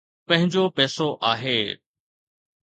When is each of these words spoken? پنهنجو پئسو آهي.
پنهنجو 0.27 0.63
پئسو 0.75 1.07
آهي. 1.31 1.59